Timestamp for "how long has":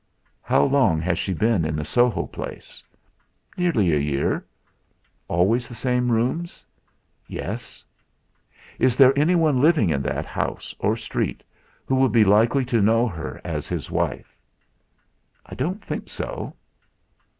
0.41-1.19